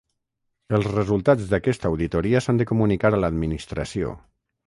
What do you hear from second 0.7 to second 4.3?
Els resultats d'aquesta auditoria s'han de comunicar a l'Administració.